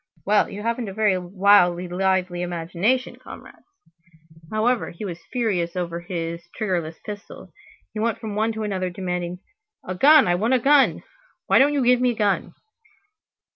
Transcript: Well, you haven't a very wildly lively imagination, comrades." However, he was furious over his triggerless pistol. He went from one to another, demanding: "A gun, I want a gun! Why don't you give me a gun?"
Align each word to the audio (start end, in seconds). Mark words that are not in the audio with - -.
Well, 0.25 0.49
you 0.49 0.63
haven't 0.63 0.87
a 0.89 0.95
very 0.95 1.19
wildly 1.19 1.87
lively 1.87 2.41
imagination, 2.41 3.17
comrades." 3.17 3.67
However, 4.51 4.89
he 4.89 5.05
was 5.05 5.19
furious 5.31 5.75
over 5.75 5.99
his 5.99 6.41
triggerless 6.57 6.97
pistol. 7.05 7.53
He 7.93 7.99
went 7.99 8.17
from 8.17 8.33
one 8.33 8.51
to 8.53 8.63
another, 8.63 8.89
demanding: 8.89 9.41
"A 9.87 9.93
gun, 9.93 10.27
I 10.27 10.33
want 10.33 10.55
a 10.55 10.59
gun! 10.59 11.03
Why 11.45 11.59
don't 11.59 11.73
you 11.73 11.85
give 11.85 12.01
me 12.01 12.13
a 12.13 12.15
gun?" 12.15 12.55